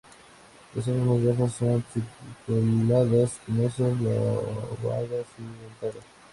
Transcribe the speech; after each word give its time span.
Las 0.73 0.87
hojas 0.87 1.05
más 1.05 1.23
bajas 1.37 1.53
son 1.53 1.85
pecioladas, 2.47 3.33
espinosas, 3.33 4.01
lobadas 4.01 5.27
y 5.37 5.83
dentadas. 5.83 6.03